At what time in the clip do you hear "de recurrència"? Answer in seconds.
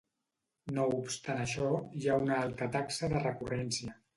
3.13-3.97